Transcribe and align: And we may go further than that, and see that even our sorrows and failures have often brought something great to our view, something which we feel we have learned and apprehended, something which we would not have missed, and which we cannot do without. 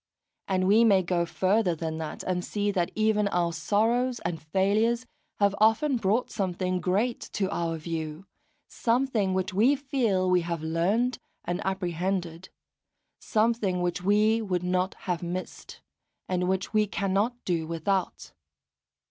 And 0.47 0.65
we 0.65 0.83
may 0.83 1.03
go 1.03 1.27
further 1.27 1.75
than 1.75 1.99
that, 1.99 2.23
and 2.23 2.43
see 2.43 2.71
that 2.71 2.89
even 2.95 3.27
our 3.27 3.53
sorrows 3.53 4.19
and 4.25 4.41
failures 4.41 5.05
have 5.39 5.53
often 5.59 5.97
brought 5.97 6.31
something 6.31 6.81
great 6.81 7.21
to 7.33 7.47
our 7.51 7.77
view, 7.77 8.25
something 8.67 9.35
which 9.35 9.53
we 9.53 9.75
feel 9.75 10.27
we 10.27 10.41
have 10.41 10.63
learned 10.63 11.19
and 11.45 11.63
apprehended, 11.63 12.49
something 13.19 13.79
which 13.83 14.01
we 14.01 14.41
would 14.41 14.63
not 14.63 14.95
have 15.05 15.21
missed, 15.21 15.81
and 16.27 16.49
which 16.49 16.73
we 16.73 16.87
cannot 16.87 17.35
do 17.45 17.67
without. 17.67 18.33